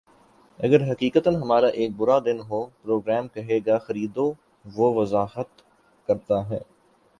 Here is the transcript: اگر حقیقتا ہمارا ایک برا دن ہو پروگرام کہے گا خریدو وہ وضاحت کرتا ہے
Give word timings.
اگر 0.59 0.81
حقیقتا 0.83 1.31
ہمارا 1.31 1.67
ایک 1.79 1.91
برا 1.97 2.17
دن 2.19 2.39
ہو 2.49 2.65
پروگرام 2.81 3.27
کہے 3.27 3.59
گا 3.65 3.77
خریدو 3.77 4.31
وہ 4.65 4.93
وضاحت 4.95 5.61
کرتا 6.09 6.49
ہے 6.49 6.59